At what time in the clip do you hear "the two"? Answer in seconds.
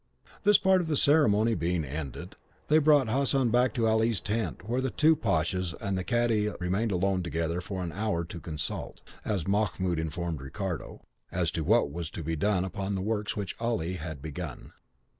4.81-5.15